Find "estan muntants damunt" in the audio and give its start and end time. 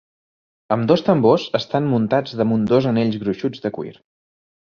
1.59-2.65